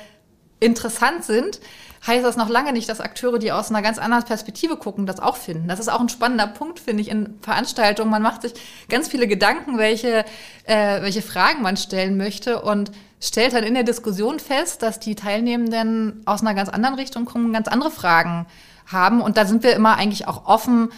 interessant 0.60 1.24
sind, 1.24 1.60
heißt 2.06 2.24
das 2.24 2.38
noch 2.38 2.50
lange 2.50 2.74
nicht, 2.74 2.88
dass 2.90 3.02
Akteure, 3.02 3.40
die 3.40 3.52
aus 3.52 3.70
einer 3.70 3.82
ganz 3.82 3.98
anderen 3.98 4.24
Perspektive 4.24 4.78
gucken, 4.78 5.06
das 5.06 5.20
auch 5.20 5.36
finden. 5.36 5.68
Das 5.68 5.80
ist 5.80 5.90
auch 5.90 6.00
ein 6.00 6.10
spannender 6.10 6.48
Punkt, 6.48 6.80
finde 6.80 7.02
ich, 7.02 7.10
in 7.10 7.38
Veranstaltungen. 7.42 8.12
Man 8.12 8.22
macht 8.22 8.44
sich 8.44 8.54
ganz 8.90 9.08
viele 9.08 9.28
Gedanken, 9.28 9.78
welche, 9.78 10.26
äh, 10.64 11.02
welche 11.02 11.22
Fragen 11.22 11.62
man 11.62 11.78
stellen 11.78 12.18
möchte 12.18 12.62
und 12.62 12.92
stellt 13.20 13.54
dann 13.54 13.64
in 13.64 13.74
der 13.74 13.84
Diskussion 13.84 14.40
fest, 14.40 14.84
dass 14.84 15.00
die 15.00 15.16
Teilnehmenden 15.16 16.22
aus 16.26 16.42
einer 16.42 16.54
ganz 16.54 16.70
anderen 16.70 16.96
Richtung 16.96 17.26
kommen, 17.26 17.52
ganz 17.52 17.68
andere 17.68 17.92
Fragen 17.92 18.46
haben. 18.86 19.22
Und 19.22 19.38
da 19.38 19.46
sind 19.46 19.64
wir 19.64 19.76
immer 19.76 19.96
eigentlich 19.98 20.28
auch 20.28 20.46
offen, 20.46 20.90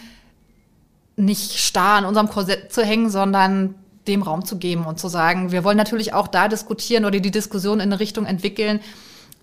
nicht 1.16 1.58
starr 1.58 1.98
an 1.98 2.04
unserem 2.04 2.28
Korsett 2.28 2.72
zu 2.72 2.82
hängen, 2.82 3.10
sondern 3.10 3.74
dem 4.06 4.22
Raum 4.22 4.44
zu 4.44 4.58
geben 4.58 4.86
und 4.86 4.98
zu 4.98 5.08
sagen, 5.08 5.52
wir 5.52 5.64
wollen 5.64 5.76
natürlich 5.76 6.14
auch 6.14 6.28
da 6.28 6.48
diskutieren 6.48 7.04
oder 7.04 7.20
die 7.20 7.30
Diskussion 7.30 7.80
in 7.80 7.92
eine 7.92 8.00
Richtung 8.00 8.26
entwickeln, 8.26 8.80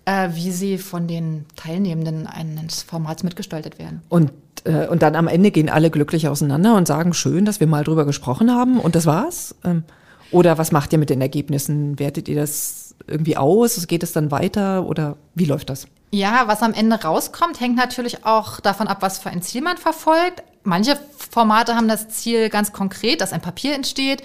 äh, 0.04 0.30
wie 0.32 0.50
sie 0.50 0.78
von 0.78 1.06
den 1.06 1.46
Teilnehmenden 1.56 2.26
eines 2.26 2.82
Formats 2.82 3.22
mitgestaltet 3.22 3.78
werden. 3.78 4.02
Und, 4.08 4.32
äh, 4.64 4.86
und 4.86 5.02
dann 5.02 5.16
am 5.16 5.28
Ende 5.28 5.50
gehen 5.50 5.68
alle 5.68 5.90
glücklich 5.90 6.28
auseinander 6.28 6.76
und 6.76 6.86
sagen, 6.86 7.14
schön, 7.14 7.44
dass 7.44 7.60
wir 7.60 7.66
mal 7.66 7.84
drüber 7.84 8.04
gesprochen 8.04 8.50
haben 8.50 8.78
und 8.78 8.94
das 8.94 9.06
war's. 9.06 9.54
Ähm, 9.64 9.84
oder 10.30 10.58
was 10.58 10.72
macht 10.72 10.92
ihr 10.92 10.98
mit 10.98 11.10
den 11.10 11.20
Ergebnissen? 11.20 11.98
Wertet 11.98 12.28
ihr 12.28 12.36
das 12.36 12.94
irgendwie 13.06 13.36
aus? 13.36 13.86
Geht 13.86 14.02
es 14.02 14.12
dann 14.12 14.30
weiter 14.30 14.86
oder 14.86 15.16
wie 15.34 15.46
läuft 15.46 15.70
das? 15.70 15.86
Ja, 16.10 16.44
was 16.46 16.62
am 16.62 16.72
Ende 16.72 16.96
rauskommt, 17.02 17.60
hängt 17.60 17.76
natürlich 17.76 18.24
auch 18.24 18.60
davon 18.60 18.88
ab, 18.88 18.98
was 19.00 19.18
für 19.18 19.30
ein 19.30 19.42
Ziel 19.42 19.62
man 19.62 19.76
verfolgt. 19.76 20.42
Manche 20.64 20.98
Formate 21.30 21.74
haben 21.74 21.88
das 21.88 22.08
Ziel 22.08 22.48
ganz 22.48 22.72
konkret, 22.72 23.20
dass 23.20 23.32
ein 23.32 23.40
Papier 23.40 23.74
entsteht. 23.74 24.22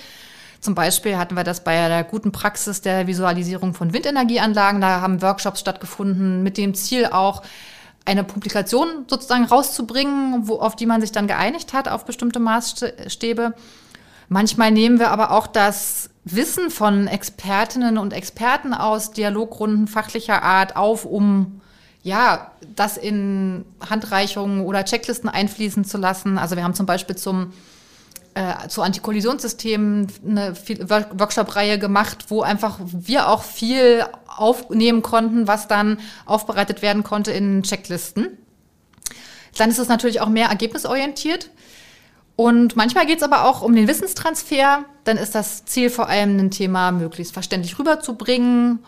Zum 0.64 0.76
Beispiel 0.76 1.18
hatten 1.18 1.36
wir 1.36 1.44
das 1.44 1.62
bei 1.62 1.90
der 1.90 2.06
guten 2.06 2.32
Praxis 2.32 2.80
der 2.80 3.06
Visualisierung 3.06 3.74
von 3.74 3.92
Windenergieanlagen. 3.92 4.80
Da 4.80 5.02
haben 5.02 5.22
Workshops 5.22 5.60
stattgefunden 5.60 6.42
mit 6.42 6.58
dem 6.58 6.74
Ziel 6.74 7.08
auch, 7.08 7.42
eine 8.06 8.24
Publikation 8.24 9.06
sozusagen 9.10 9.44
rauszubringen, 9.44 10.48
wo, 10.48 10.60
auf 10.60 10.78
die 10.78 10.86
man 10.86 11.02
sich 11.02 11.12
dann 11.12 11.28
geeinigt 11.28 11.74
hat, 11.74 11.90
auf 11.90 12.06
bestimmte 12.06 12.40
Maßstäbe. 12.40 13.54
Manchmal 14.30 14.72
nehmen 14.72 15.00
wir 15.00 15.12
aber 15.12 15.32
auch 15.32 15.48
das 15.48 16.10
Wissen 16.24 16.70
von 16.70 17.08
Expertinnen 17.08 17.98
und 17.98 18.14
Experten 18.14 18.74
aus 18.74 19.12
Dialogrunden 19.12 19.88
fachlicher 19.88 20.44
Art 20.44 20.78
auf, 20.78 21.04
um 21.04 21.60
ja, 22.04 22.52
das 22.74 22.96
in 22.96 23.66
Handreichungen 23.90 24.62
oder 24.62 24.86
Checklisten 24.86 25.30
einfließen 25.30 25.84
zu 25.84 25.98
lassen. 25.98 26.38
Also 26.38 26.56
wir 26.56 26.64
haben 26.64 26.74
zum 26.74 26.86
Beispiel 26.86 27.18
zum 27.18 27.52
äh, 28.36 28.68
zu 28.68 28.82
Antikollisionssystemen 28.82 30.08
eine 30.28 30.56
Workshop-Reihe 30.56 31.80
gemacht, 31.80 32.26
wo 32.30 32.42
einfach 32.42 32.80
wir 32.84 33.30
auch 33.30 33.44
viel 33.44 34.06
aufnehmen 34.28 35.02
konnten, 35.02 35.48
was 35.48 35.68
dann 35.68 36.00
aufbereitet 36.26 36.82
werden 36.82 37.04
konnte 37.04 37.32
in 37.32 37.64
Checklisten. 37.64 38.38
Dann 39.58 39.70
ist 39.70 39.80
es 39.80 39.88
natürlich 39.88 40.22
auch 40.22 40.30
mehr 40.30 40.48
ergebnisorientiert. 40.48 41.52
Und 42.36 42.76
manchmal 42.76 43.06
geht 43.06 43.18
es 43.18 43.24
aber 43.24 43.46
auch 43.48 43.62
um 43.62 43.76
den 43.76 43.88
Wissenstransfer. 43.88 44.86
Dann 45.04 45.18
ist 45.18 45.36
das 45.36 45.66
Ziel 45.66 45.90
vor 45.90 46.10
allem 46.10 46.40
ein 46.40 46.52
Thema 46.52 46.92
möglichst 46.92 47.34
verständlich 47.34 47.78
rüberzubringen 47.78 48.80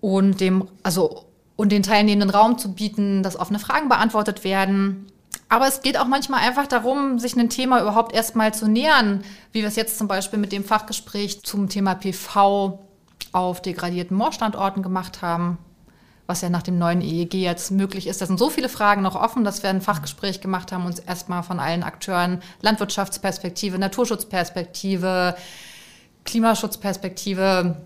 und 0.00 0.40
dem, 0.40 0.66
also 0.82 1.26
und 1.56 1.72
den 1.72 1.82
Teilnehmenden 1.82 2.30
Raum 2.30 2.56
zu 2.56 2.72
bieten, 2.72 3.22
dass 3.22 3.38
offene 3.38 3.58
Fragen 3.58 3.90
beantwortet 3.90 4.44
werden. 4.44 5.12
Aber 5.50 5.66
es 5.66 5.82
geht 5.82 5.98
auch 5.98 6.06
manchmal 6.06 6.40
einfach 6.40 6.68
darum, 6.68 7.18
sich 7.18 7.36
ein 7.36 7.50
Thema 7.50 7.82
überhaupt 7.82 8.14
erstmal 8.14 8.54
zu 8.54 8.68
nähern, 8.68 9.24
wie 9.52 9.62
wir 9.62 9.68
es 9.68 9.74
jetzt 9.74 9.98
zum 9.98 10.06
Beispiel 10.06 10.38
mit 10.38 10.52
dem 10.52 10.64
Fachgespräch 10.64 11.42
zum 11.42 11.68
Thema 11.68 11.96
PV 11.96 12.78
auf 13.32 13.60
degradierten 13.60 14.16
Moorstandorten 14.16 14.80
gemacht 14.80 15.22
haben, 15.22 15.58
was 16.28 16.40
ja 16.40 16.50
nach 16.50 16.62
dem 16.62 16.78
neuen 16.78 17.00
EEG 17.00 17.34
jetzt 17.34 17.72
möglich 17.72 18.06
ist. 18.06 18.20
Da 18.20 18.26
sind 18.26 18.38
so 18.38 18.48
viele 18.48 18.68
Fragen 18.68 19.02
noch 19.02 19.16
offen, 19.16 19.42
dass 19.42 19.64
wir 19.64 19.70
ein 19.70 19.80
Fachgespräch 19.80 20.40
gemacht 20.40 20.70
haben, 20.70 20.86
uns 20.86 21.00
erstmal 21.00 21.42
von 21.42 21.58
allen 21.58 21.82
Akteuren 21.82 22.40
Landwirtschaftsperspektive, 22.62 23.76
Naturschutzperspektive, 23.76 25.34
Klimaschutzperspektive, 26.24 27.76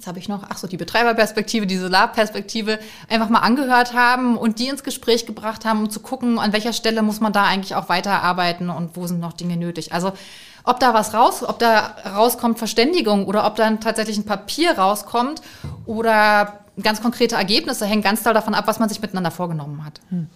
was 0.00 0.06
habe 0.06 0.18
ich 0.18 0.28
noch? 0.28 0.44
Ach 0.48 0.56
so, 0.56 0.66
die 0.66 0.78
Betreiberperspektive, 0.78 1.66
die 1.66 1.76
Solarperspektive 1.76 2.78
einfach 3.08 3.28
mal 3.28 3.40
angehört 3.40 3.92
haben 3.92 4.38
und 4.38 4.58
die 4.58 4.68
ins 4.68 4.82
Gespräch 4.82 5.26
gebracht 5.26 5.66
haben, 5.66 5.80
um 5.80 5.90
zu 5.90 6.00
gucken, 6.00 6.38
an 6.38 6.54
welcher 6.54 6.72
Stelle 6.72 7.02
muss 7.02 7.20
man 7.20 7.34
da 7.34 7.44
eigentlich 7.44 7.74
auch 7.74 7.90
weiterarbeiten 7.90 8.70
und 8.70 8.96
wo 8.96 9.06
sind 9.06 9.20
noch 9.20 9.34
Dinge 9.34 9.58
nötig. 9.58 9.92
Also 9.92 10.12
ob 10.64 10.80
da 10.80 10.94
was 10.94 11.12
raus, 11.12 11.42
ob 11.42 11.58
da 11.58 11.96
rauskommt 12.16 12.58
Verständigung 12.58 13.26
oder 13.26 13.46
ob 13.46 13.56
dann 13.56 13.80
tatsächlich 13.80 14.16
ein 14.16 14.24
Papier 14.24 14.78
rauskommt 14.78 15.42
oder 15.84 16.60
ganz 16.82 17.02
konkrete 17.02 17.34
Ergebnisse, 17.34 17.84
hängt 17.84 18.04
ganz 18.04 18.22
doll 18.22 18.32
davon 18.32 18.54
ab, 18.54 18.66
was 18.66 18.78
man 18.78 18.88
sich 18.88 19.02
miteinander 19.02 19.30
vorgenommen 19.30 19.84
hat. 19.84 20.00
Hm. 20.08 20.28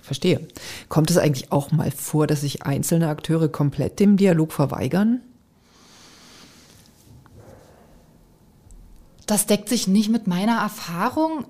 Verstehe. 0.00 0.48
Kommt 0.88 1.10
es 1.10 1.18
eigentlich 1.18 1.52
auch 1.52 1.72
mal 1.72 1.90
vor, 1.90 2.26
dass 2.26 2.40
sich 2.42 2.62
einzelne 2.62 3.08
Akteure 3.08 3.48
komplett 3.48 4.00
dem 4.00 4.16
Dialog 4.16 4.52
verweigern? 4.52 5.20
Das 9.26 9.46
deckt 9.46 9.68
sich 9.68 9.88
nicht 9.88 10.10
mit 10.10 10.26
meiner 10.26 10.58
Erfahrung. 10.58 11.46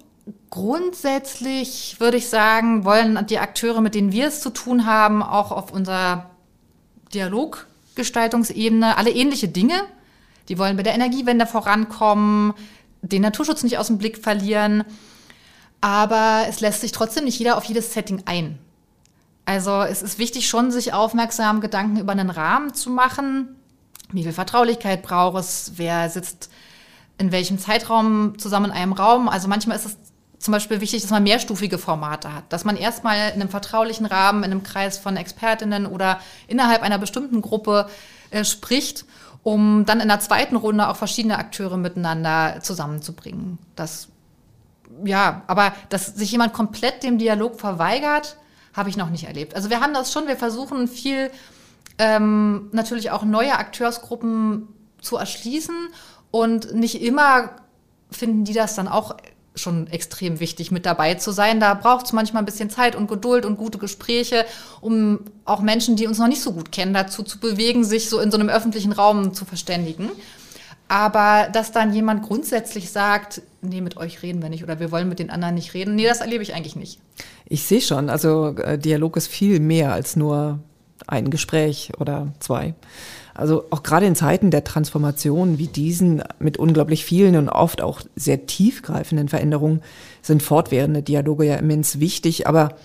Grundsätzlich 0.51 1.97
würde 1.99 2.17
ich 2.17 2.29
sagen, 2.29 2.85
wollen 2.85 3.27
die 3.27 3.39
Akteure, 3.39 3.81
mit 3.81 3.95
denen 3.95 4.13
wir 4.13 4.29
es 4.29 4.41
zu 4.41 4.51
tun 4.51 4.87
haben, 4.87 5.23
auch 5.23 5.51
auf 5.51 5.73
unserer 5.73 6.31
Dialoggestaltungsebene 7.13 8.97
alle 8.97 9.11
ähnliche 9.11 9.49
Dinge. 9.49 9.75
Die 10.49 10.59
wollen 10.59 10.77
bei 10.77 10.83
der 10.83 10.95
Energiewende 10.95 11.47
vorankommen, 11.47 12.55
den 13.03 13.23
Naturschutz 13.23 13.63
nicht 13.63 13.79
aus 13.79 13.89
dem 13.89 13.99
Blick 13.99 14.19
verlieren. 14.19 14.85
Aber 15.81 16.47
es 16.49 16.61
lässt 16.61 16.81
sich 16.81 16.93
trotzdem 16.93 17.25
nicht 17.25 17.39
jeder 17.39 17.57
auf 17.59 17.65
jedes 17.65 17.93
Setting 17.93 18.23
ein. 18.27 18.59
Also 19.45 19.83
es 19.83 20.03
ist 20.03 20.19
wichtig 20.19 20.49
schon, 20.49 20.71
sich 20.71 20.93
aufmerksam 20.93 21.61
Gedanken 21.61 21.99
über 21.99 22.13
einen 22.13 22.31
Rahmen 22.31 22.73
zu 22.73 22.89
machen. 22.89 23.57
Wie 24.11 24.23
viel 24.23 24.33
Vertraulichkeit 24.33 25.03
braucht 25.03 25.39
es? 25.39 25.73
Wer 25.77 26.09
sitzt 26.09 26.51
in 27.19 27.33
welchem 27.33 27.59
Zeitraum 27.59 28.39
zusammen 28.39 28.67
in 28.67 28.73
einem 28.73 28.93
Raum. 28.93 29.29
Also 29.29 29.49
manchmal 29.49 29.77
ist 29.77 29.87
es 29.87 29.97
zum 30.39 30.53
Beispiel 30.53 30.81
wichtig, 30.81 31.01
dass 31.03 31.11
man 31.11 31.23
mehrstufige 31.23 31.79
Formate 31.79 32.35
hat, 32.35 32.53
dass 32.53 32.65
man 32.65 32.77
erstmal 32.77 33.31
in 33.31 33.41
einem 33.41 33.49
vertraulichen 33.49 34.05
Rahmen, 34.05 34.45
in 34.45 34.51
einem 34.51 34.63
Kreis 34.63 34.99
von 34.99 35.17
Expertinnen 35.17 35.87
oder 35.87 36.21
innerhalb 36.49 36.83
einer 36.83 36.99
bestimmten 36.99 37.41
Gruppe 37.41 37.89
äh, 38.31 38.45
spricht, 38.45 39.07
um 39.43 39.85
dann 39.87 40.01
in 40.01 40.09
der 40.09 40.21
zweiten 40.21 40.57
Runde 40.57 40.89
auch 40.89 40.97
verschiedene 40.97 41.39
Akteure 41.39 41.77
miteinander 41.77 42.59
zusammenzubringen. 42.61 43.59
Das, 43.75 44.09
ja, 45.05 45.43
aber 45.47 45.73
dass 45.89 46.07
sich 46.15 46.33
jemand 46.33 46.53
komplett 46.53 47.03
dem 47.03 47.17
Dialog 47.17 47.59
verweigert, 47.59 48.37
habe 48.75 48.91
ich 48.91 48.97
noch 48.97 49.09
nicht 49.09 49.25
erlebt. 49.25 49.55
Also 49.55 49.71
wir 49.71 49.81
haben 49.81 49.95
das 49.95 50.13
schon, 50.13 50.27
wir 50.27 50.37
versuchen 50.37 50.89
viel 50.89 51.31
ähm, 51.99 52.69
natürlich 52.73 53.13
auch 53.13 53.23
neue 53.23 53.57
Akteursgruppen 53.57 54.69
zu 55.01 55.17
erschließen 55.17 55.75
und 56.35 56.75
nicht 56.75 57.01
immer 57.01 57.51
finden 58.11 58.43
die 58.43 58.55
das 58.55 58.75
dann 58.75 58.89
auch 58.89 59.15
schon 59.55 59.87
extrem 59.87 60.41
wichtig, 60.41 60.73
mit 60.73 60.85
dabei 60.85 61.15
zu 61.15 61.31
sein. 61.31 61.61
Da 61.61 61.75
braucht 61.75 62.07
es 62.07 62.13
manchmal 62.13 62.43
ein 62.43 62.45
bisschen 62.45 62.71
Zeit 62.71 62.97
und 62.97 63.07
Geduld 63.07 63.47
und 63.47 63.57
gute 63.57 63.79
Gespräche, 63.79 64.45
um 64.81 65.21
auch 65.45 65.61
Menschen, 65.61 65.95
die 65.95 66.09
uns 66.09 66.19
noch 66.19 66.27
nicht 66.27 66.43
so 66.43 66.51
gut 66.51 66.73
kennen, 66.73 66.93
dazu 66.93 67.23
zu 67.23 67.39
bewegen, 67.39 67.85
sich 67.85 68.11
so 68.11 68.19
in 68.19 68.33
so 68.33 68.37
einem 68.37 68.49
öffentlichen 68.49 68.91
Raum 68.91 69.33
zu 69.33 69.45
verständigen. 69.45 70.11
Aber 70.89 71.49
dass 71.53 71.71
dann 71.71 71.95
jemand 71.95 72.25
grundsätzlich 72.25 72.91
sagt, 72.91 73.41
nee, 73.63 73.81
mit 73.81 73.97
euch 73.97 74.25
reden 74.25 74.43
wir 74.43 74.49
nicht 74.49 74.65
oder 74.65 74.81
wir 74.81 74.91
wollen 74.91 75.09
mit 75.09 75.21
den 75.21 75.31
anderen 75.31 75.55
nicht 75.55 75.73
reden, 75.73 75.95
nee, 75.95 76.09
das 76.09 76.21
erlebe 76.21 76.43
ich 76.43 76.53
eigentlich 76.53 76.75
nicht. 76.75 76.99
Ich 77.47 77.63
sehe 77.63 77.81
schon, 77.81 78.11
also 78.11 78.57
äh, 78.57 78.77
Dialog 78.77 79.17
ist 79.17 79.29
viel 79.29 79.61
mehr 79.61 79.93
als 79.93 80.17
nur 80.17 80.59
ein 81.07 81.31
Gespräch 81.31 81.93
oder 81.99 82.29
zwei. 82.41 82.75
Also 83.35 83.65
auch 83.71 83.83
gerade 83.83 84.07
in 84.07 84.15
Zeiten 84.15 84.51
der 84.51 84.65
Transformation 84.65 85.59
wie 85.59 85.67
diesen 85.67 86.23
mit 86.39 86.57
unglaublich 86.57 87.05
vielen 87.05 87.37
und 87.37 87.49
oft 87.49 87.83
auch 87.83 88.03
sehr 88.15 88.47
tiefgreifenden 88.47 89.29
Veränderungen 89.29 89.83
sind 90.23 90.43
fortwährende 90.43 91.03
Dialoge 91.03 91.45
ja 91.45 91.57
immens 91.57 91.99
wichtig. 91.99 92.47
Aber 92.47 92.77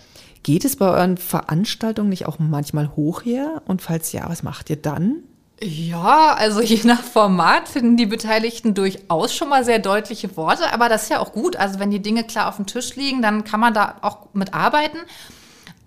geht 0.41 0.65
es 0.65 0.75
bei 0.75 0.89
euren 0.89 1.17
Veranstaltungen 1.17 2.09
nicht 2.09 2.25
auch 2.25 2.39
manchmal 2.39 2.95
hoch 2.95 3.23
her? 3.23 3.61
Und 3.67 3.81
falls 3.81 4.11
ja, 4.11 4.27
was 4.27 4.41
macht 4.41 4.71
ihr 4.71 4.77
dann? 4.77 5.17
Ja, 5.61 6.35
also 6.35 6.61
je 6.61 6.79
nach 6.85 7.03
Format 7.03 7.67
finden 7.67 7.97
die 7.97 8.05
Beteiligten 8.05 8.73
durchaus 8.73 9.35
schon 9.35 9.49
mal 9.49 9.65
sehr 9.65 9.79
deutliche 9.79 10.35
Worte, 10.37 10.71
aber 10.73 10.87
das 10.87 11.03
ist 11.03 11.09
ja 11.09 11.19
auch 11.19 11.33
gut. 11.33 11.57
Also 11.57 11.79
wenn 11.79 11.91
die 11.91 12.01
Dinge 12.01 12.23
klar 12.23 12.47
auf 12.47 12.55
dem 12.55 12.65
Tisch 12.65 12.95
liegen, 12.95 13.21
dann 13.21 13.43
kann 13.43 13.59
man 13.59 13.73
da 13.73 13.97
auch 14.01 14.27
mit 14.33 14.53
arbeiten. 14.53 14.97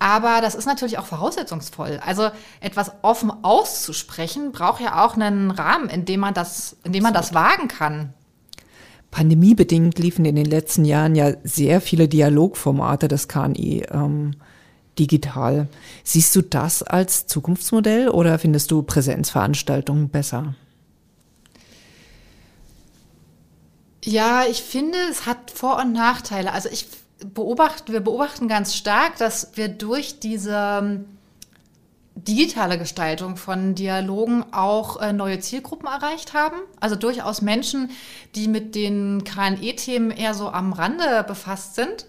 Aber 0.03 0.41
das 0.41 0.53
ist 0.53 0.65
natürlich 0.65 0.97
auch 0.97 1.05
voraussetzungsvoll. 1.05 2.01
Also 2.05 2.29
etwas 2.59 2.91
offen 3.03 3.31
auszusprechen 3.41 4.51
braucht 4.51 4.81
ja 4.81 5.01
auch 5.01 5.15
einen 5.15 5.49
Rahmen, 5.49 5.87
in 5.87 6.03
dem 6.03 6.19
man 6.19 6.33
das, 6.33 6.75
in 6.83 6.91
dem 6.91 7.03
man 7.03 7.13
das 7.13 7.33
wagen 7.33 7.69
kann. 7.69 8.13
Pandemiebedingt 9.11 9.97
liefen 9.99 10.25
in 10.25 10.35
den 10.35 10.43
letzten 10.43 10.83
Jahren 10.83 11.15
ja 11.15 11.31
sehr 11.45 11.79
viele 11.79 12.09
Dialogformate 12.09 13.07
des 13.07 13.29
KNI 13.29 13.85
ähm, 13.91 14.31
digital. 14.99 15.69
Siehst 16.03 16.35
du 16.35 16.41
das 16.41 16.83
als 16.83 17.25
Zukunftsmodell 17.27 18.09
oder 18.09 18.37
findest 18.39 18.71
du 18.71 18.83
Präsenzveranstaltungen 18.83 20.09
besser? 20.09 20.53
Ja, 24.03 24.43
ich 24.51 24.63
finde, 24.63 24.97
es 25.09 25.25
hat 25.25 25.49
Vor- 25.49 25.77
und 25.79 25.93
Nachteile. 25.93 26.51
Also 26.51 26.67
ich 26.67 26.87
beobachten, 27.33 27.93
wir 27.93 28.01
beobachten 28.01 28.47
ganz 28.47 28.75
stark, 28.75 29.17
dass 29.17 29.51
wir 29.55 29.67
durch 29.67 30.19
diese 30.19 30.79
ähm, 30.81 31.05
digitale 32.15 32.77
Gestaltung 32.77 33.37
von 33.37 33.75
Dialogen 33.75 34.45
auch 34.51 35.01
äh, 35.01 35.13
neue 35.13 35.39
Zielgruppen 35.39 35.87
erreicht 35.87 36.33
haben. 36.33 36.57
Also 36.79 36.95
durchaus 36.95 37.41
Menschen, 37.41 37.89
die 38.35 38.47
mit 38.47 38.75
den 38.75 39.23
KNE-Themen 39.23 40.11
eher 40.11 40.33
so 40.33 40.49
am 40.49 40.73
Rande 40.73 41.23
befasst 41.27 41.75
sind, 41.75 42.05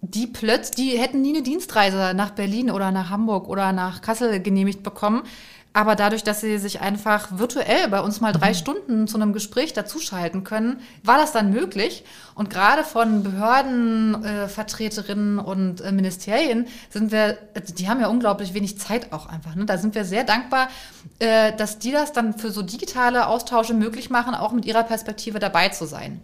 die 0.00 0.26
plötzlich, 0.26 0.90
die 0.90 0.98
hätten 0.98 1.22
nie 1.22 1.34
eine 1.34 1.42
Dienstreise 1.42 2.12
nach 2.14 2.30
Berlin 2.30 2.70
oder 2.70 2.90
nach 2.90 3.10
Hamburg 3.10 3.48
oder 3.48 3.72
nach 3.72 4.02
Kassel 4.02 4.40
genehmigt 4.40 4.82
bekommen. 4.82 5.22
Aber 5.76 5.96
dadurch, 5.96 6.22
dass 6.22 6.40
sie 6.40 6.58
sich 6.58 6.80
einfach 6.80 7.30
virtuell 7.32 7.88
bei 7.88 8.00
uns 8.00 8.20
mal 8.20 8.30
drei 8.30 8.50
mhm. 8.50 8.54
Stunden 8.54 9.08
zu 9.08 9.16
einem 9.16 9.32
Gespräch 9.32 9.72
dazuschalten 9.72 10.44
können, 10.44 10.78
war 11.02 11.18
das 11.18 11.32
dann 11.32 11.50
möglich. 11.50 12.04
Und 12.36 12.48
gerade 12.48 12.84
von 12.84 13.24
Behördenvertreterinnen 13.24 15.38
äh, 15.38 15.42
und 15.42 15.80
äh, 15.80 15.90
Ministerien 15.90 16.68
sind 16.90 17.10
wir, 17.10 17.38
also 17.56 17.74
die 17.74 17.88
haben 17.88 18.00
ja 18.00 18.06
unglaublich 18.06 18.54
wenig 18.54 18.78
Zeit 18.78 19.12
auch 19.12 19.26
einfach. 19.26 19.56
Ne? 19.56 19.64
Da 19.64 19.76
sind 19.76 19.96
wir 19.96 20.04
sehr 20.04 20.22
dankbar, 20.22 20.68
äh, 21.18 21.52
dass 21.56 21.80
die 21.80 21.90
das 21.90 22.12
dann 22.12 22.38
für 22.38 22.52
so 22.52 22.62
digitale 22.62 23.26
Austausche 23.26 23.74
möglich 23.74 24.10
machen, 24.10 24.36
auch 24.36 24.52
mit 24.52 24.66
ihrer 24.66 24.84
Perspektive 24.84 25.40
dabei 25.40 25.70
zu 25.70 25.86
sein. 25.86 26.22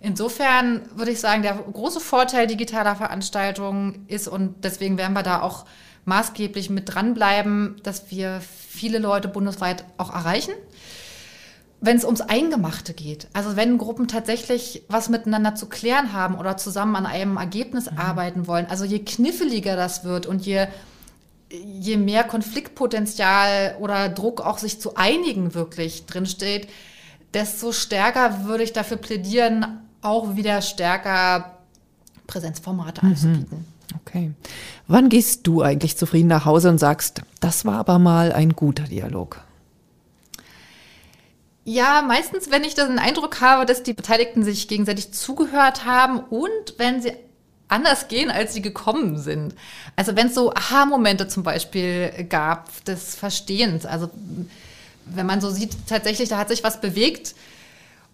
Insofern 0.00 0.82
würde 0.96 1.12
ich 1.12 1.20
sagen, 1.20 1.42
der 1.42 1.54
große 1.54 2.00
Vorteil 2.00 2.48
digitaler 2.48 2.96
Veranstaltungen 2.96 4.04
ist, 4.08 4.26
und 4.26 4.64
deswegen 4.64 4.98
werden 4.98 5.12
wir 5.12 5.22
da 5.22 5.42
auch 5.42 5.64
maßgeblich 6.04 6.70
mit 6.70 6.94
dranbleiben, 6.94 7.76
dass 7.82 8.10
wir 8.10 8.40
viele 8.40 8.98
Leute 8.98 9.28
bundesweit 9.28 9.84
auch 9.98 10.14
erreichen. 10.14 10.52
Wenn 11.82 11.96
es 11.96 12.04
ums 12.04 12.20
Eingemachte 12.20 12.92
geht, 12.92 13.28
also 13.32 13.56
wenn 13.56 13.78
Gruppen 13.78 14.06
tatsächlich 14.06 14.82
was 14.88 15.08
miteinander 15.08 15.54
zu 15.54 15.66
klären 15.66 16.12
haben 16.12 16.34
oder 16.34 16.58
zusammen 16.58 16.94
an 16.94 17.06
einem 17.06 17.38
Ergebnis 17.38 17.90
mhm. 17.90 17.98
arbeiten 17.98 18.46
wollen, 18.46 18.66
also 18.66 18.84
je 18.84 18.98
kniffeliger 18.98 19.76
das 19.76 20.04
wird 20.04 20.26
und 20.26 20.44
je, 20.44 20.66
je 21.50 21.96
mehr 21.96 22.24
Konfliktpotenzial 22.24 23.76
oder 23.80 24.10
Druck 24.10 24.42
auch 24.42 24.58
sich 24.58 24.78
zu 24.78 24.96
einigen 24.96 25.54
wirklich 25.54 26.04
drinsteht, 26.04 26.68
desto 27.32 27.72
stärker 27.72 28.44
würde 28.44 28.64
ich 28.64 28.74
dafür 28.74 28.98
plädieren, 28.98 29.80
auch 30.02 30.36
wieder 30.36 30.60
stärker 30.60 31.58
Präsenzformate 32.26 33.04
mhm. 33.04 33.12
anzubieten. 33.12 33.64
Okay. 33.96 34.32
Wann 34.86 35.08
gehst 35.08 35.46
du 35.46 35.62
eigentlich 35.62 35.96
zufrieden 35.96 36.28
nach 36.28 36.44
Hause 36.44 36.68
und 36.68 36.78
sagst, 36.78 37.22
das 37.40 37.64
war 37.64 37.78
aber 37.78 37.98
mal 37.98 38.32
ein 38.32 38.54
guter 38.54 38.84
Dialog? 38.84 39.40
Ja, 41.64 42.02
meistens, 42.02 42.50
wenn 42.50 42.64
ich 42.64 42.74
den 42.74 42.98
Eindruck 42.98 43.40
habe, 43.40 43.66
dass 43.66 43.82
die 43.82 43.92
Beteiligten 43.92 44.44
sich 44.44 44.66
gegenseitig 44.66 45.12
zugehört 45.12 45.84
haben 45.84 46.20
und 46.20 46.74
wenn 46.78 47.02
sie 47.02 47.12
anders 47.68 48.08
gehen, 48.08 48.30
als 48.30 48.52
sie 48.52 48.62
gekommen 48.62 49.18
sind. 49.18 49.54
Also 49.94 50.16
wenn 50.16 50.26
es 50.26 50.34
so 50.34 50.52
Aha-Momente 50.52 51.28
zum 51.28 51.42
Beispiel 51.42 52.26
gab 52.28 52.84
des 52.84 53.14
Verstehens. 53.14 53.86
Also 53.86 54.10
wenn 55.06 55.26
man 55.26 55.40
so 55.40 55.50
sieht, 55.50 55.76
tatsächlich, 55.86 56.28
da 56.28 56.38
hat 56.38 56.48
sich 56.48 56.64
was 56.64 56.80
bewegt. 56.80 57.34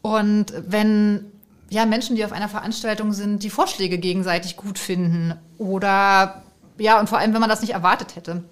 Und 0.03 0.53
wenn 0.67 1.25
ja, 1.69 1.85
Menschen, 1.87 2.17
die 2.17 2.25
auf 2.25 2.33
einer 2.33 2.49
Veranstaltung 2.49 3.13
sind, 3.13 3.43
die 3.43 3.51
Vorschläge 3.51 3.99
gegenseitig 3.99 4.57
gut 4.57 4.79
finden 4.79 5.35
oder 5.59 6.43
ja, 6.79 7.01
und 7.01 7.09
vor 7.09 7.19
allem, 7.19 7.33
wenn 7.33 7.41
man 7.41 7.51
das 7.51 7.63
nicht 7.63 7.73
erwartet 7.73 8.17
hätte. 8.17 8.45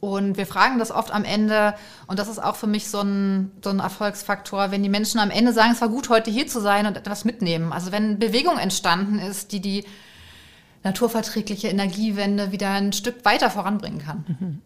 Und 0.00 0.36
wir 0.36 0.46
fragen 0.46 0.80
das 0.80 0.90
oft 0.90 1.12
am 1.12 1.24
Ende, 1.24 1.74
und 2.08 2.18
das 2.18 2.28
ist 2.28 2.42
auch 2.42 2.56
für 2.56 2.66
mich 2.66 2.90
so 2.90 3.02
ein, 3.02 3.52
so 3.62 3.70
ein 3.70 3.78
Erfolgsfaktor, 3.78 4.72
wenn 4.72 4.82
die 4.82 4.88
Menschen 4.88 5.20
am 5.20 5.30
Ende 5.30 5.52
sagen, 5.52 5.72
es 5.72 5.80
war 5.80 5.90
gut, 5.90 6.08
heute 6.08 6.28
hier 6.28 6.48
zu 6.48 6.60
sein 6.60 6.86
und 6.86 6.96
etwas 6.96 7.24
mitnehmen. 7.24 7.72
Also 7.72 7.92
wenn 7.92 8.18
Bewegung 8.18 8.58
entstanden 8.58 9.20
ist, 9.20 9.52
die 9.52 9.60
die 9.60 9.84
naturverträgliche 10.82 11.68
Energiewende 11.68 12.50
wieder 12.50 12.70
ein 12.70 12.92
Stück 12.92 13.24
weiter 13.24 13.48
voranbringen 13.48 14.00
kann. 14.00 14.24
Mhm. 14.26 14.62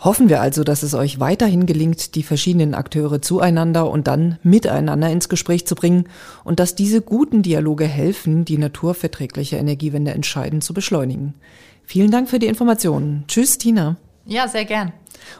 Hoffen 0.00 0.28
wir 0.28 0.40
also, 0.40 0.62
dass 0.62 0.84
es 0.84 0.94
euch 0.94 1.18
weiterhin 1.18 1.66
gelingt, 1.66 2.14
die 2.14 2.22
verschiedenen 2.22 2.74
Akteure 2.74 3.20
zueinander 3.20 3.90
und 3.90 4.06
dann 4.06 4.38
miteinander 4.44 5.10
ins 5.10 5.28
Gespräch 5.28 5.66
zu 5.66 5.74
bringen 5.74 6.04
und 6.44 6.60
dass 6.60 6.76
diese 6.76 7.02
guten 7.02 7.42
Dialoge 7.42 7.84
helfen, 7.84 8.44
die 8.44 8.58
naturverträgliche 8.58 9.56
Energiewende 9.56 10.12
entscheidend 10.12 10.62
zu 10.62 10.72
beschleunigen. 10.72 11.34
Vielen 11.84 12.12
Dank 12.12 12.28
für 12.28 12.38
die 12.38 12.46
Informationen. 12.46 13.24
Tschüss, 13.26 13.58
Tina. 13.58 13.96
Ja, 14.24 14.46
sehr 14.46 14.66
gern. 14.66 14.92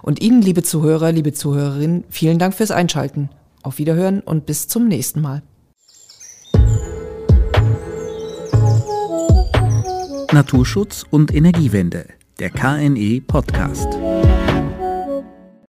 Und 0.03 0.21
Ihnen, 0.21 0.43
liebe 0.43 0.65
Zuhörer, 0.65 1.13
liebe 1.13 1.33
Zuhörerinnen, 1.33 2.05
vielen 2.09 2.39
Dank 2.41 2.55
fürs 2.55 2.73
Einschalten. 2.73 3.29
Auf 3.63 3.79
Wiederhören 3.79 4.21
und 4.21 4.47
bis 4.47 4.67
zum 4.67 4.89
nächsten 4.89 5.21
Mal. 5.21 5.43
Naturschutz 10.33 11.05
und 11.11 11.33
Energiewende, 11.33 12.07
der 12.39 12.51
KNE 12.51 13.21
Podcast. 13.21 13.89